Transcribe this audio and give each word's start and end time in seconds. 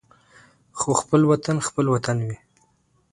خو 0.79 0.89
خپل 1.01 1.21
وطن 1.31 1.57
خپل 1.67 1.85
وطن 1.93 2.17
وي. 2.27 2.37